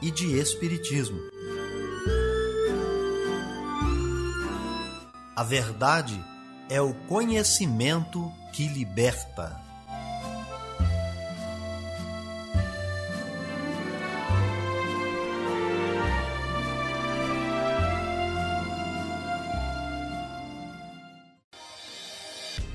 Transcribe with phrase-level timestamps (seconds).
[0.00, 1.20] e de espiritismo.
[5.36, 6.22] A verdade
[6.68, 9.67] é o conhecimento que liberta.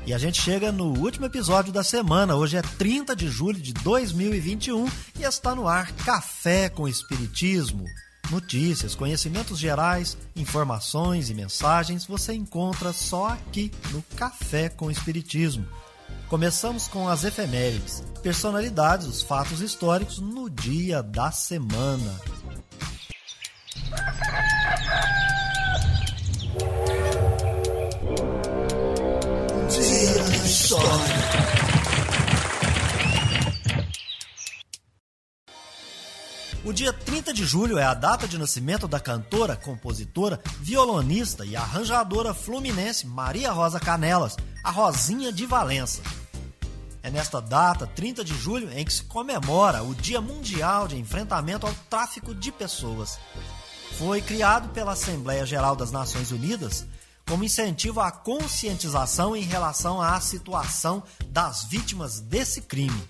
[0.06, 2.36] E a gente chega no último episódio da semana.
[2.36, 4.86] Hoje é 30 de julho de 2021
[5.18, 7.86] e está no ar Café com Espiritismo.
[8.30, 15.66] Notícias, conhecimentos gerais, informações e mensagens você encontra só aqui no Café com Espiritismo.
[16.28, 22.33] Começamos com as efemérides, personalidades, os fatos históricos no dia da semana.
[36.66, 41.58] O dia 30 de julho é a data de nascimento da cantora, compositora, violonista e
[41.58, 46.02] arranjadora fluminense Maria Rosa Canelas, a Rosinha de Valença.
[47.02, 51.68] É nesta data, 30 de julho, em que se comemora o Dia Mundial de Enfrentamento
[51.68, 53.20] ao Tráfico de Pessoas.
[53.98, 56.86] Foi criado pela Assembleia Geral das Nações Unidas
[57.28, 63.04] como incentivo à conscientização em relação à situação das vítimas desse crime.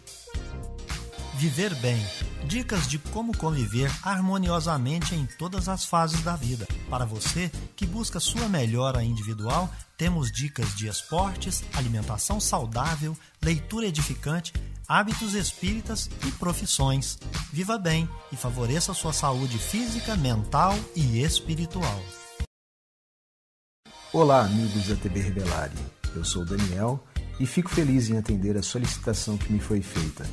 [1.35, 2.03] Viver bem.
[2.45, 6.67] Dicas de como conviver harmoniosamente em todas as fases da vida.
[6.89, 14.51] Para você que busca sua melhora individual, temos dicas de esportes, alimentação saudável, leitura edificante,
[14.87, 17.17] hábitos espíritas e profissões.
[17.51, 22.03] Viva bem e favoreça sua saúde física, mental e espiritual.
[24.11, 25.77] Olá, amigos da TV Rebelari.
[26.13, 27.01] Eu sou Daniel
[27.39, 30.23] e fico feliz em atender a solicitação que me foi feita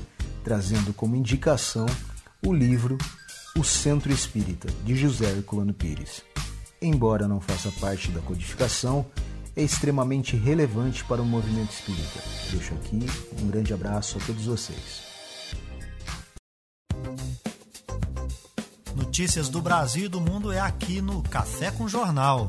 [0.43, 1.87] trazendo como indicação
[2.47, 2.97] o livro
[3.57, 6.23] O Centro Espírita, de José Herculano Pires.
[6.81, 9.05] Embora não faça parte da codificação,
[9.55, 12.21] é extremamente relevante para o movimento espírita.
[12.51, 13.05] Deixo aqui
[13.41, 15.03] um grande abraço a todos vocês.
[18.95, 22.49] Notícias do Brasil e do mundo é aqui no Café com Jornal.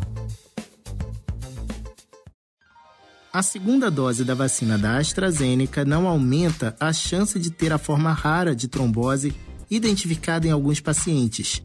[3.34, 8.12] A segunda dose da vacina da AstraZeneca não aumenta a chance de ter a forma
[8.12, 9.34] rara de trombose
[9.70, 11.64] identificada em alguns pacientes.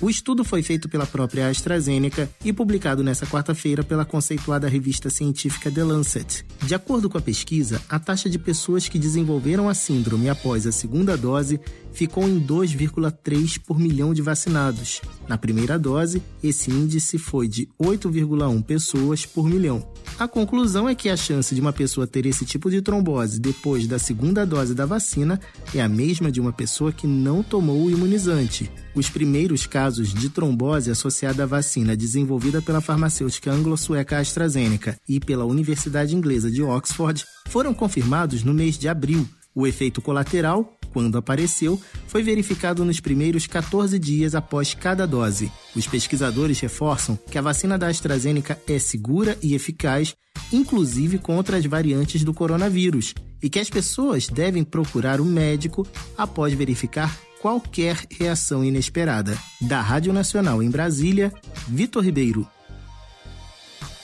[0.00, 5.68] O estudo foi feito pela própria AstraZeneca e publicado nesta quarta-feira pela conceituada revista científica
[5.68, 6.46] The Lancet.
[6.62, 10.70] De acordo com a pesquisa, a taxa de pessoas que desenvolveram a síndrome após a
[10.70, 11.60] segunda dose
[11.92, 15.00] ficou em 2,3 por milhão de vacinados.
[15.28, 19.86] Na primeira dose, esse índice foi de 8,1 pessoas por milhão.
[20.18, 23.86] A conclusão é que a chance de uma pessoa ter esse tipo de trombose depois
[23.86, 25.40] da segunda dose da vacina
[25.74, 28.70] é a mesma de uma pessoa que não tomou o imunizante.
[28.94, 35.44] Os primeiros casos de trombose associada à vacina desenvolvida pela farmacêutica anglo-sueca AstraZeneca e pela
[35.44, 39.26] Universidade Inglesa de Oxford foram confirmados no mês de abril.
[39.54, 45.50] O efeito colateral quando apareceu, foi verificado nos primeiros 14 dias após cada dose.
[45.74, 50.14] Os pesquisadores reforçam que a vacina da AstraZeneca é segura e eficaz,
[50.52, 55.86] inclusive contra as variantes do coronavírus, e que as pessoas devem procurar um médico
[56.16, 59.36] após verificar qualquer reação inesperada.
[59.62, 61.32] Da Rádio Nacional em Brasília,
[61.66, 62.46] Vitor Ribeiro.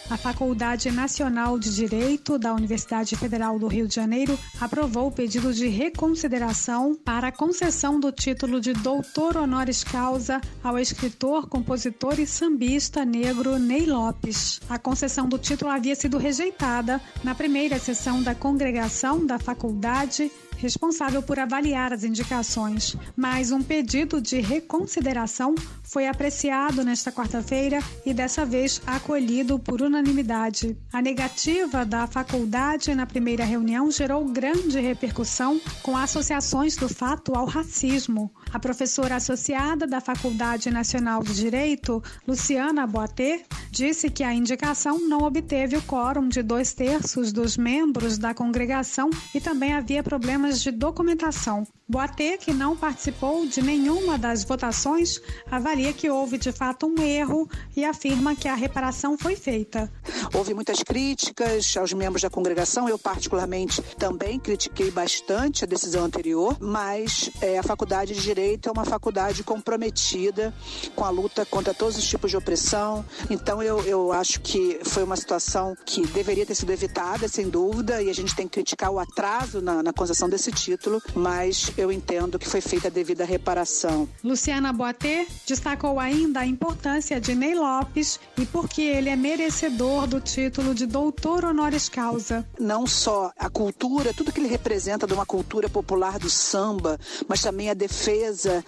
[0.08, 5.52] A Faculdade Nacional de Direito da Universidade Federal do Rio de Janeiro aprovou o pedido
[5.52, 12.26] de reconsideração para a concessão do título de doutor honoris causa ao escritor, compositor e
[12.26, 14.60] sambista negro Ney Lopes.
[14.68, 21.22] A concessão do título havia sido rejeitada na primeira sessão da congregação da faculdade responsável
[21.22, 28.44] por avaliar as indicações, mas um pedido de reconsideração foi apreciado nesta quarta-feira e dessa
[28.44, 30.76] vez acolhido por unanimidade unanimidade.
[30.92, 37.46] A negativa da faculdade na primeira reunião gerou grande repercussão com associações do fato ao
[37.46, 38.30] racismo.
[38.52, 45.22] A professora associada da Faculdade Nacional de Direito, Luciana Boatê, disse que a indicação não
[45.22, 50.70] obteve o quórum de dois terços dos membros da congregação e também havia problemas de
[50.70, 51.66] documentação.
[51.88, 57.48] Boatê, que não participou de nenhuma das votações, avalia que houve de fato um erro
[57.76, 59.88] e afirma que a reparação foi feita.
[60.34, 66.56] Houve muitas críticas aos membros da congregação, eu particularmente também critiquei bastante a decisão anterior,
[66.60, 70.52] mas é, a Faculdade de Direito é uma faculdade comprometida
[70.94, 75.02] com a luta contra todos os tipos de opressão, então eu, eu acho que foi
[75.04, 78.90] uma situação que deveria ter sido evitada, sem dúvida, e a gente tem que criticar
[78.90, 83.24] o atraso na, na concessão desse título, mas eu entendo que foi feita a devida
[83.24, 84.06] reparação.
[84.22, 90.20] Luciana Boatê destacou ainda a importância de Ney Lopes e porque ele é merecedor do
[90.20, 92.46] título de doutor honoris causa.
[92.60, 97.40] Não só a cultura, tudo que ele representa de uma cultura popular do samba, mas
[97.40, 98.25] também a defesa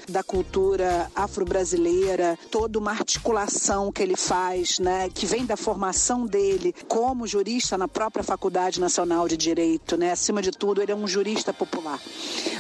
[0.09, 6.75] da cultura afro-brasileira, toda uma articulação que ele faz, né, que vem da formação dele
[6.87, 10.13] como jurista na própria Faculdade Nacional de Direito, né?
[10.13, 12.01] Acima de tudo, ele é um jurista popular.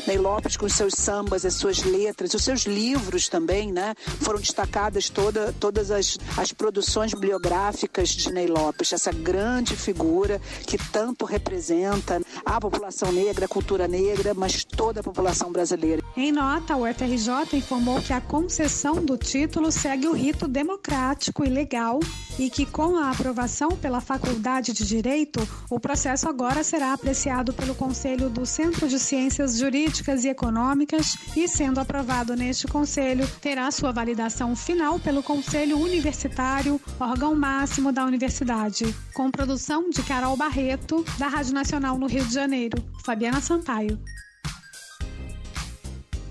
[0.07, 3.95] Ney Lopes com seus sambas, as suas letras, os seus livros também, né?
[4.21, 10.79] Foram destacadas toda, todas as, as produções bibliográficas de Ney Lopes, essa grande figura que
[10.91, 16.03] tanto representa a população negra, a cultura negra, mas toda a população brasileira.
[16.21, 21.49] Em nota, o FRJ informou que a concessão do título segue o rito democrático e
[21.49, 22.01] legal
[22.37, 25.39] e que, com a aprovação pela Faculdade de Direito,
[25.71, 31.47] o processo agora será apreciado pelo Conselho do Centro de Ciências Jurídicas e Econômicas e,
[31.47, 38.93] sendo aprovado neste Conselho, terá sua validação final pelo Conselho Universitário, órgão máximo da universidade.
[39.15, 42.85] Com produção de Carol Barreto, da Rádio Nacional no Rio de Janeiro.
[43.05, 43.97] Fabiana Sampaio.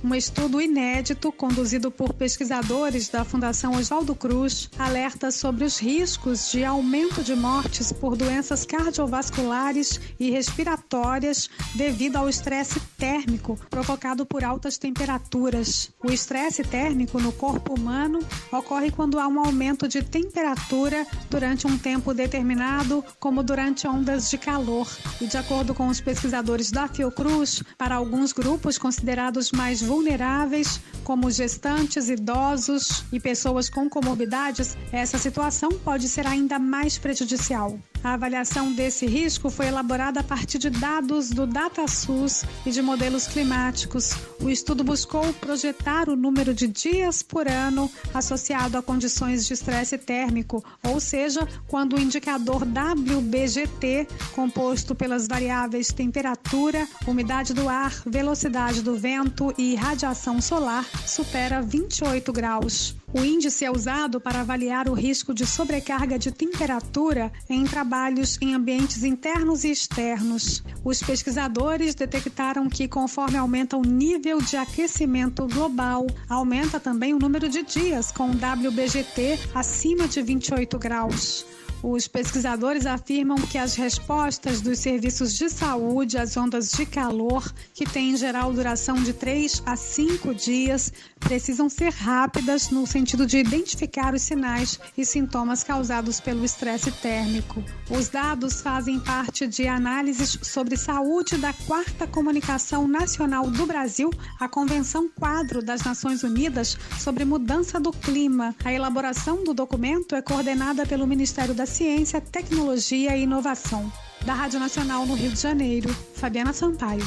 [0.04, 6.64] Um estudo inédito conduzido por pesquisadores da Fundação Oswaldo Cruz alerta sobre os riscos de
[6.64, 14.78] aumento de mortes por doenças cardiovasculares e respiratórias devido ao estresse térmico provocado por altas
[14.78, 15.90] temperaturas.
[16.04, 18.20] O estresse térmico no corpo humano
[18.52, 24.38] ocorre quando há um aumento de temperatura durante um tempo determinado, como durante ondas de
[24.38, 24.88] calor.
[25.20, 31.32] E de acordo com os pesquisadores da Fiocruz, para alguns grupos considerados mais vulneráveis, como
[31.32, 37.80] gestantes, idosos e pessoas com comorbidades, essa situação pode ser ainda mais prejudicial.
[38.08, 43.28] A avaliação desse risco foi elaborada a partir de dados do DataSUS e de modelos
[43.28, 44.14] climáticos.
[44.42, 49.98] O estudo buscou projetar o número de dias por ano associado a condições de estresse
[49.98, 58.82] térmico, ou seja, quando o indicador WBGT, composto pelas variáveis temperatura, umidade do ar, velocidade
[58.82, 62.97] do vento e radiação solar, supera 28 graus.
[63.14, 68.54] O índice é usado para avaliar o risco de sobrecarga de temperatura em trabalhos em
[68.54, 70.62] ambientes internos e externos.
[70.84, 77.48] Os pesquisadores detectaram que, conforme aumenta o nível de aquecimento global, aumenta também o número
[77.48, 81.46] de dias com WBGT acima de 28 graus.
[81.84, 87.86] Os pesquisadores afirmam que as respostas dos serviços de saúde às ondas de calor, que
[87.86, 93.38] têm em geral duração de 3 a 5 dias, precisam ser rápidas no sentido de
[93.38, 97.64] identificar os sinais e sintomas causados pelo estresse térmico.
[97.90, 104.10] Os dados fazem parte de análises sobre saúde da Quarta Comunicação Nacional do Brasil,
[104.40, 108.56] a Convenção Quadro das Nações Unidas sobre Mudança do Clima.
[108.66, 113.92] A elaboração do documento é coordenada pelo Ministério da Ciência, Tecnologia e Inovação.
[114.26, 117.06] Da Rádio Nacional no Rio de Janeiro, Fabiana Sampaio.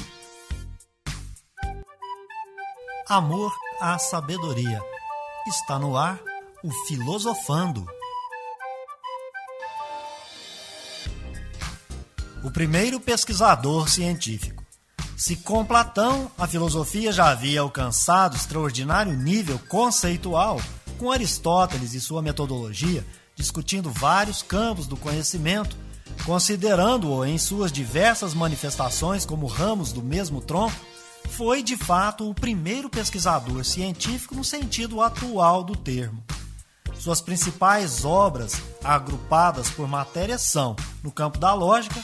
[3.08, 4.80] Amor à sabedoria.
[5.48, 6.20] Está no ar
[6.62, 7.84] o Filosofando.
[12.44, 14.64] O primeiro pesquisador científico.
[15.16, 20.60] Se com Platão a filosofia já havia alcançado extraordinário nível conceitual,
[20.98, 23.04] com Aristóteles e sua metodologia,
[23.40, 25.76] discutindo vários campos do conhecimento,
[26.24, 30.76] considerando-o em suas diversas manifestações como ramos do mesmo tronco,
[31.30, 36.22] foi de fato o primeiro pesquisador científico no sentido atual do termo.
[36.98, 41.98] Suas principais obras, agrupadas por matérias, são, no campo da lógica,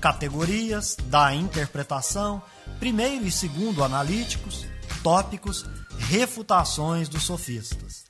[0.00, 2.42] categorias, da interpretação,
[2.78, 4.64] primeiro e segundo analíticos,
[5.02, 5.66] tópicos,
[5.98, 8.09] refutações dos sofistas.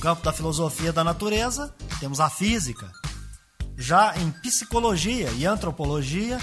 [0.00, 2.90] Campo da filosofia da natureza, temos a física,
[3.76, 6.38] Já em psicologia e antropologia,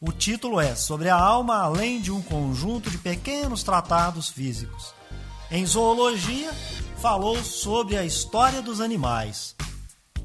[0.00, 4.94] o título é Sobre a alma além de um conjunto de pequenos tratados físicos.
[5.50, 6.52] Em zoologia,
[6.98, 9.56] falou sobre a história dos animais.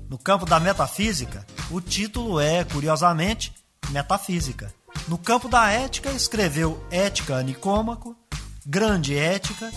[0.07, 3.51] No campo da metafísica, o título é, curiosamente,
[3.89, 4.71] Metafísica.
[5.07, 8.15] No campo da ética, escreveu Ética Nicômaco,
[8.65, 9.71] Grande Ética,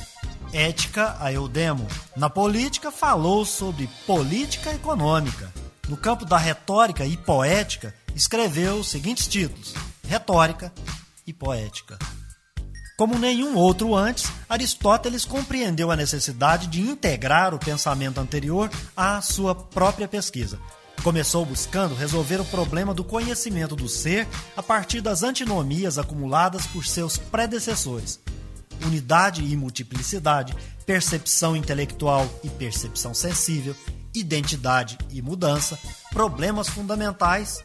[0.52, 1.86] Ética a Eudemo.
[2.16, 5.52] Na política, falou sobre política econômica.
[5.88, 9.74] No campo da retórica e poética, escreveu os seguintes títulos:
[10.06, 10.72] Retórica
[11.26, 11.98] e Poética.
[12.96, 19.54] Como nenhum outro antes, Aristóteles compreendeu a necessidade de integrar o pensamento anterior à sua
[19.54, 20.58] própria pesquisa.
[21.04, 24.26] Começou buscando resolver o problema do conhecimento do ser
[24.56, 28.18] a partir das antinomias acumuladas por seus predecessores.
[28.84, 30.54] Unidade e multiplicidade,
[30.86, 33.74] percepção intelectual e percepção sensível,
[34.14, 35.78] identidade e mudança,
[36.10, 37.62] problemas fundamentais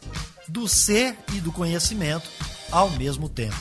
[0.48, 2.28] do ser e do conhecimento
[2.70, 3.56] ao mesmo tempo.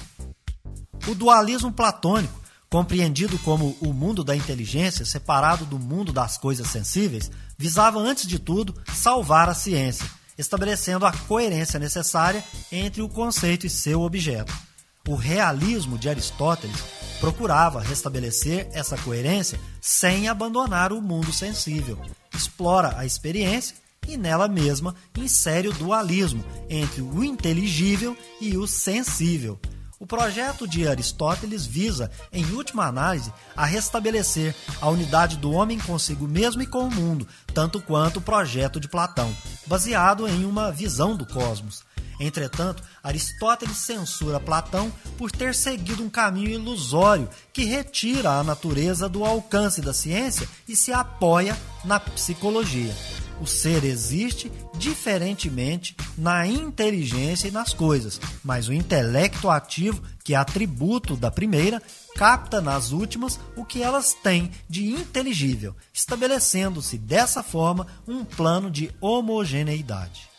[1.07, 7.29] O dualismo platônico, compreendido como o mundo da inteligência separado do mundo das coisas sensíveis,
[7.57, 13.69] visava antes de tudo salvar a ciência, estabelecendo a coerência necessária entre o conceito e
[13.69, 14.53] seu objeto.
[15.07, 16.81] O realismo de Aristóteles
[17.23, 21.97] procurava restabelecer essa coerência sem abandonar o mundo sensível.
[22.35, 29.57] Explora a experiência e nela mesma insere o dualismo entre o inteligível e o sensível,
[30.03, 36.27] o projeto de Aristóteles visa, em última análise, a restabelecer a unidade do homem consigo
[36.27, 39.33] mesmo e com o mundo, tanto quanto o projeto de Platão,
[39.65, 41.85] baseado em uma visão do cosmos.
[42.23, 49.25] Entretanto, Aristóteles censura Platão por ter seguido um caminho ilusório que retira a natureza do
[49.25, 52.95] alcance da ciência e se apoia na psicologia.
[53.41, 60.37] O ser existe diferentemente na inteligência e nas coisas, mas o intelecto ativo, que é
[60.37, 61.81] atributo da primeira,
[62.15, 68.89] capta nas últimas o que elas têm de inteligível, estabelecendo-se dessa forma um plano de
[69.01, 70.32] homogeneidade.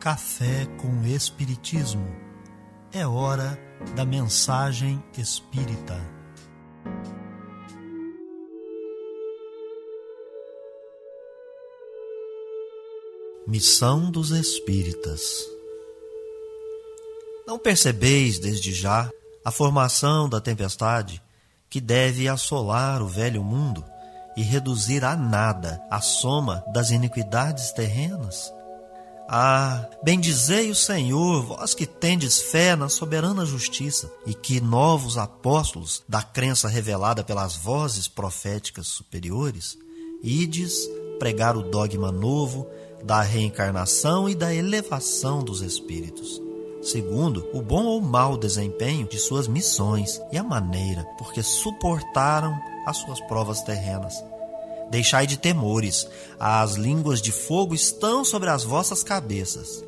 [0.00, 2.06] Café com Espiritismo.
[2.90, 3.60] É hora
[3.94, 5.94] da mensagem espírita.
[13.46, 15.46] Missão dos Espíritas
[17.46, 19.10] Não percebeis desde já
[19.44, 21.22] a formação da tempestade
[21.68, 23.84] que deve assolar o velho mundo
[24.34, 28.50] e reduzir a nada a soma das iniquidades terrenas?
[29.32, 36.02] Ah, bendizei o Senhor, vós que tendes fé na soberana justiça, e que novos apóstolos
[36.08, 39.78] da crença revelada pelas vozes proféticas superiores,
[40.20, 42.66] ides pregar o dogma novo
[43.04, 46.42] da reencarnação e da elevação dos espíritos.
[46.82, 52.58] Segundo, o bom ou mau desempenho de suas missões e a maneira por que suportaram
[52.84, 54.20] as suas provas terrenas.
[54.90, 56.06] Deixai de temores,
[56.38, 59.84] as línguas de fogo estão sobre as vossas cabeças.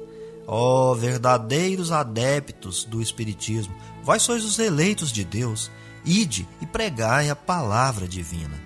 [0.47, 5.71] Ó oh, verdadeiros adeptos do Espiritismo, vós sois os eleitos de Deus,
[6.05, 8.61] ide e pregai a palavra divina.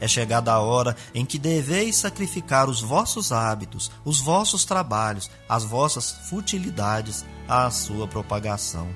[0.00, 5.62] É chegada a hora em que deveis sacrificar os vossos hábitos, os vossos trabalhos, as
[5.62, 8.88] vossas futilidades à sua propagação.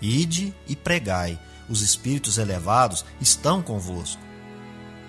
[0.00, 4.31] Ide e pregai, os espíritos elevados estão convosco.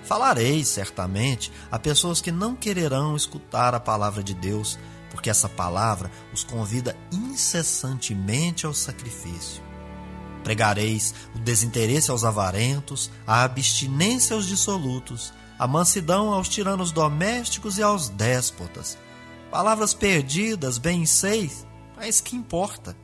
[0.04, 4.78] Falareis, certamente, a pessoas que não quererão escutar a palavra de Deus,
[5.10, 9.62] porque essa palavra os convida incessantemente ao sacrifício.
[10.42, 17.82] Pregareis o desinteresse aos avarentos, a abstinência aos dissolutos, a mansidão aos tiranos domésticos e
[17.82, 18.98] aos déspotas.
[19.50, 21.50] Palavras perdidas, bem sei,
[21.96, 22.94] mas que importa?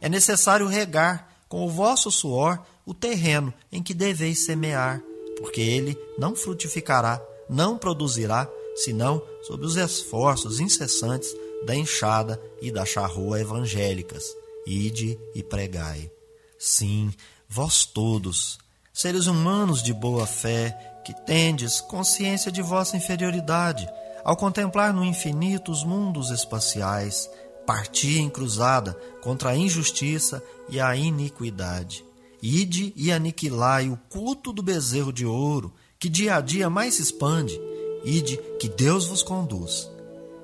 [0.00, 5.02] É necessário regar com o vosso suor o terreno em que deveis semear,
[5.36, 12.84] porque ele não frutificará, não produzirá, senão sob os esforços incessantes da enxada e da
[12.84, 14.24] charrua evangélicas.
[14.66, 16.10] Ide e pregai.
[16.58, 17.12] Sim,
[17.48, 18.58] vós todos,
[18.92, 23.86] seres humanos de boa fé, que tendes consciência de vossa inferioridade,
[24.24, 27.30] ao contemplar no infinito os mundos espaciais,
[27.66, 32.05] parti em cruzada contra a injustiça e a iniquidade.
[32.42, 37.02] Ide e aniquilai o culto do bezerro de ouro, que dia a dia mais se
[37.02, 37.58] expande.
[38.04, 39.90] Ide que Deus vos conduz.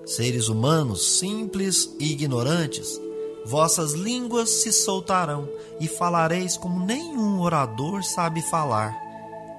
[0.05, 3.01] Seres humanos simples e ignorantes,
[3.45, 8.97] vossas línguas se soltarão e falareis como nenhum orador sabe falar.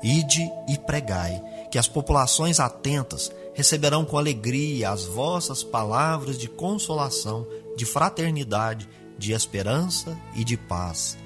[0.04, 7.48] Ide e pregai, que as populações atentas receberão com alegria as vossas palavras de consolação,
[7.78, 11.18] de fraternidade, de esperança e de paz.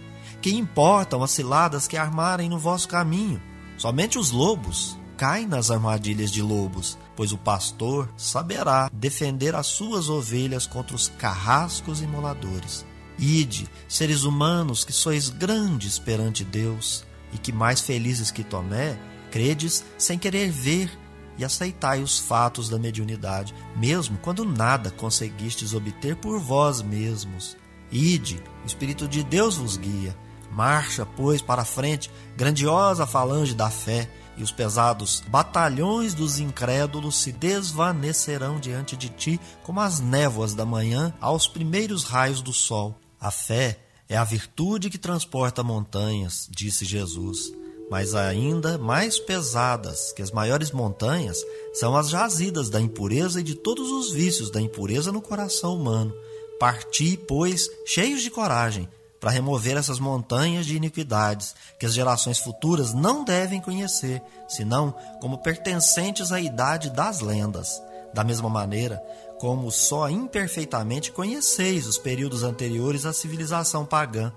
[0.47, 3.41] Que importam as ciladas que armarem no vosso caminho?
[3.77, 10.07] Somente os lobos caem nas armadilhas de lobos, pois o pastor saberá defender as suas
[10.07, 12.85] ovelhas contra os carrascos e moladores.
[13.19, 18.97] Ide, seres humanos que sois grandes perante Deus, e que mais felizes que Tomé,
[19.29, 20.89] credes sem querer ver
[21.37, 27.57] e aceitai os fatos da mediunidade, mesmo quando nada conseguistes obter por vós mesmos.
[27.91, 30.15] Ide, o Espírito de Deus vos guia.
[30.51, 37.15] Marcha, pois, para a frente, grandiosa falange da fé, e os pesados batalhões dos incrédulos
[37.15, 42.95] se desvanecerão diante de ti como as névoas da manhã aos primeiros raios do sol.
[43.19, 47.51] A fé é a virtude que transporta montanhas, disse Jesus
[47.89, 53.55] mas ainda mais pesadas que as maiores montanhas são as jazidas da impureza e de
[53.55, 56.13] todos os vícios da impureza no coração humano.
[56.59, 58.89] Parti, pois, cheios de coragem,
[59.19, 65.39] para remover essas montanhas de iniquidades que as gerações futuras não devem conhecer, senão como
[65.39, 67.81] pertencentes à idade das lendas.
[68.13, 69.01] Da mesma maneira,
[69.39, 74.33] como só imperfeitamente conheceis os períodos anteriores à civilização pagã,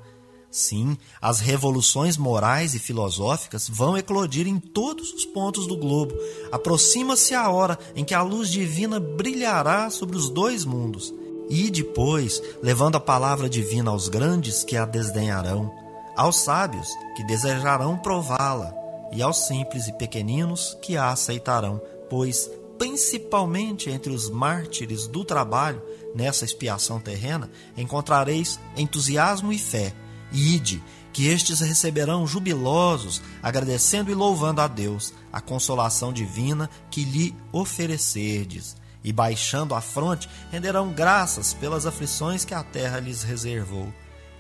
[0.51, 6.13] Sim, as revoluções morais e filosóficas vão eclodir em todos os pontos do globo.
[6.51, 11.15] Aproxima-se a hora em que a luz divina brilhará sobre os dois mundos.
[11.51, 15.75] E depois, levando a palavra divina aos grandes que a desdenharão,
[16.17, 18.73] aos sábios que desejarão prová-la,
[19.13, 25.83] e aos simples e pequeninos que a aceitarão, pois, principalmente entre os mártires do trabalho,
[26.15, 29.93] nessa expiação terrena, encontrareis entusiasmo e fé.
[30.33, 30.81] Ide,
[31.13, 38.77] que estes receberão jubilosos, agradecendo e louvando a Deus a consolação divina que lhe oferecerdes,
[39.03, 43.93] e baixando a fronte, renderão graças pelas aflições que a terra lhes reservou.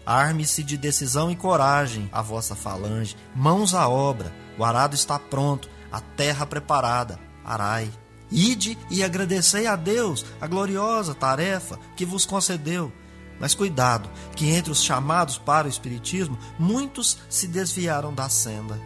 [0.04, 5.68] Arme-se de decisão e coragem a vossa falange, mãos à obra, o arado está pronto,
[5.90, 7.90] a terra preparada, arai.
[8.30, 12.92] Ide e agradecei a Deus a gloriosa tarefa que vos concedeu
[13.40, 18.78] mas cuidado, que entre os chamados para o Espiritismo, muitos se desviaram da senda.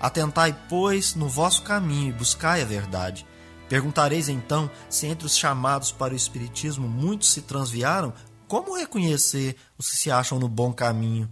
[0.00, 3.24] Atentai, pois, no vosso caminho e buscai a verdade.
[3.72, 8.12] Perguntareis então se entre os chamados para o Espiritismo muitos se transviaram,
[8.46, 11.26] como reconhecer os que se acham no bom caminho?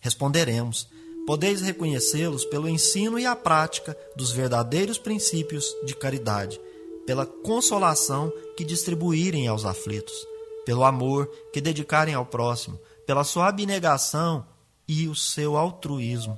[0.00, 0.88] Responderemos:
[1.28, 6.60] podeis reconhecê-los pelo ensino e a prática dos verdadeiros princípios de caridade,
[7.06, 10.26] pela consolação que distribuírem aos aflitos
[10.64, 14.44] pelo amor que dedicarem ao próximo, pela sua abnegação
[14.88, 16.36] e o seu altruísmo.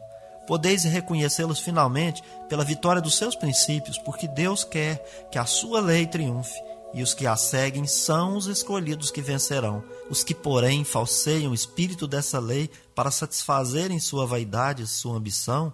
[0.49, 6.07] Podeis reconhecê-los finalmente pela vitória dos seus princípios, porque Deus quer que a sua lei
[6.07, 6.59] triunfe,
[6.95, 9.85] e os que a seguem são os escolhidos que vencerão.
[10.09, 15.71] Os que, porém, falseiam o espírito dessa lei para satisfazerem sua vaidade e sua ambição,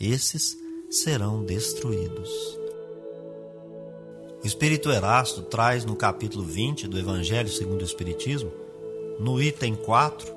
[0.00, 0.56] esses
[0.90, 2.28] serão destruídos.
[4.42, 8.52] O Espírito Erasto traz no capítulo 20 do Evangelho segundo o Espiritismo,
[9.20, 10.35] no item 4,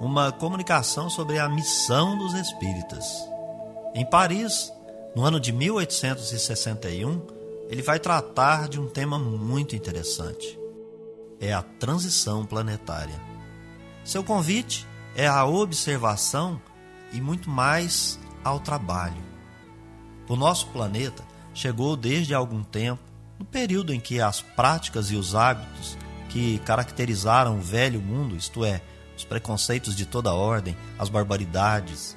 [0.00, 3.04] uma comunicação sobre a missão dos espíritas.
[3.94, 4.72] Em Paris,
[5.14, 7.22] no ano de 1861,
[7.68, 10.58] ele vai tratar de um tema muito interessante.
[11.40, 13.20] É a transição planetária.
[14.04, 16.60] Seu convite é a observação
[17.12, 19.24] e muito mais ao trabalho.
[20.28, 23.02] O nosso planeta chegou desde algum tempo
[23.38, 25.96] no período em que as práticas e os hábitos
[26.28, 28.82] que caracterizaram o velho mundo, isto é,
[29.16, 32.16] os preconceitos de toda ordem, as barbaridades,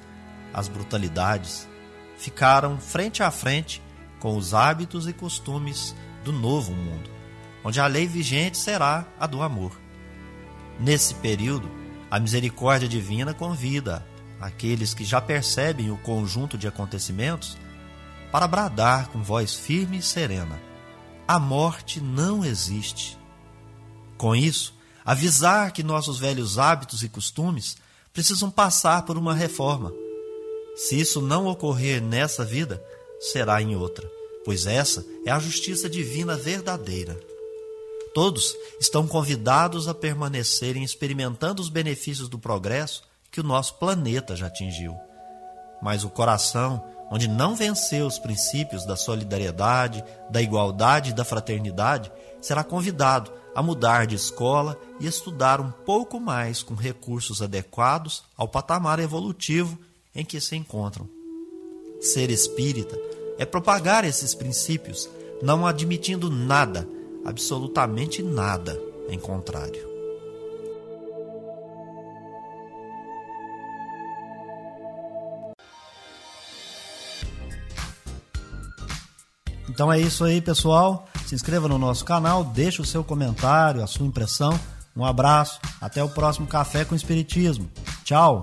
[0.52, 1.68] as brutalidades,
[2.16, 3.82] ficaram frente a frente
[4.18, 7.10] com os hábitos e costumes do novo mundo,
[7.64, 9.72] onde a lei vigente será a do amor.
[10.78, 11.70] Nesse período,
[12.10, 14.06] a misericórdia divina convida
[14.40, 17.56] aqueles que já percebem o conjunto de acontecimentos
[18.32, 20.70] para bradar com voz firme e serena
[21.30, 23.16] a morte não existe.
[24.18, 27.76] Com isso, avisar que nossos velhos hábitos e costumes
[28.12, 29.92] precisam passar por uma reforma.
[30.76, 32.82] Se isso não ocorrer nessa vida,
[33.20, 34.10] será em outra,
[34.44, 37.18] pois essa é a justiça divina verdadeira.
[38.14, 44.48] Todos estão convidados a permanecerem experimentando os benefícios do progresso que o nosso planeta já
[44.48, 44.96] atingiu.
[45.80, 52.10] Mas o coração onde não venceu os princípios da solidariedade, da igualdade e da fraternidade,
[52.40, 58.48] será convidado a mudar de escola e estudar um pouco mais com recursos adequados ao
[58.48, 59.78] patamar evolutivo
[60.14, 61.08] em que se encontram.
[62.00, 62.98] Ser espírita
[63.38, 65.08] é propagar esses princípios,
[65.42, 66.88] não admitindo nada,
[67.24, 69.90] absolutamente nada em contrário.
[79.68, 81.09] Então é isso aí, pessoal.
[81.30, 84.58] Se inscreva no nosso canal, deixe o seu comentário, a sua impressão.
[84.96, 87.70] Um abraço, até o próximo Café com Espiritismo.
[88.02, 88.42] Tchau!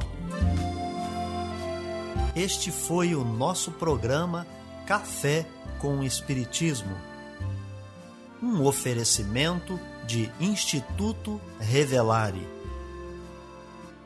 [2.33, 4.47] Este foi o nosso programa
[4.85, 5.45] Café
[5.79, 6.95] com Espiritismo.
[8.41, 12.47] Um oferecimento de Instituto Revelare.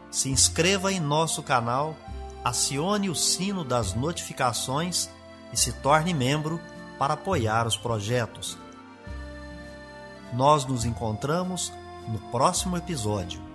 [0.09, 1.95] Se inscreva em nosso canal,
[2.43, 5.07] acione o sino das notificações
[5.53, 6.59] e se torne membro
[6.97, 8.57] para apoiar os projetos.
[10.33, 11.73] Nós nos encontramos
[12.07, 13.50] no próximo episódio.